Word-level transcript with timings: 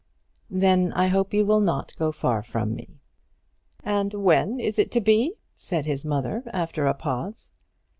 "Then 0.49 0.91
I 0.93 1.09
hope 1.09 1.31
you 1.31 1.45
will 1.45 1.59
not 1.59 1.95
go 1.95 2.11
far 2.11 2.41
from 2.41 2.73
me." 2.73 2.97
"And 3.83 4.11
when 4.15 4.59
is 4.59 4.79
it 4.79 4.89
to 4.93 4.99
be?" 4.99 5.35
said 5.55 5.85
his 5.85 6.03
mother, 6.03 6.41
after 6.51 6.87
a 6.87 6.95
pause. 6.95 7.51